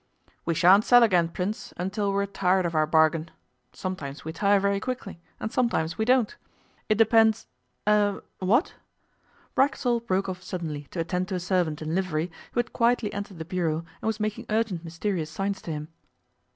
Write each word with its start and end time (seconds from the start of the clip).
'We 0.47 0.55
sha'n't 0.55 0.83
sell 0.83 1.03
again, 1.03 1.29
Prince, 1.29 1.75
until 1.77 2.11
we 2.11 2.23
are 2.23 2.25
tired 2.25 2.65
of 2.65 2.73
our 2.73 2.87
bargain. 2.87 3.29
Sometimes 3.71 4.25
we 4.25 4.33
tire 4.33 4.59
very 4.59 4.79
quickly, 4.79 5.21
and 5.39 5.51
sometimes 5.51 5.95
we 5.99 6.05
don't. 6.05 6.35
It 6.89 6.97
depends 6.97 7.45
eh? 7.85 8.19
What?' 8.39 8.73
Racksole 9.55 9.99
broke 9.99 10.27
off 10.27 10.41
suddenly 10.41 10.87
to 10.89 10.99
attend 10.99 11.27
to 11.27 11.35
a 11.35 11.39
servant 11.39 11.83
in 11.83 11.93
livery 11.93 12.31
who 12.53 12.59
had 12.59 12.73
quietly 12.73 13.13
entered 13.13 13.37
the 13.37 13.45
bureau 13.45 13.85
and 14.01 14.07
was 14.07 14.19
making 14.19 14.47
urgent 14.49 14.83
mysterious 14.83 15.29
signs 15.29 15.61
to 15.61 15.71
him. 15.71 15.87